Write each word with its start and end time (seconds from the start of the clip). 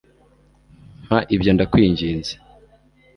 mpa 1.05 1.19
ibyo, 1.35 1.51
ndakwinginze 1.53 2.33